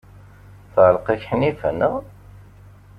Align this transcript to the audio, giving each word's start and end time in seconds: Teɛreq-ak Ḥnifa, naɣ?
Teɛreq-ak 0.73 1.21
Ḥnifa, 1.29 1.69
naɣ? 1.79 1.93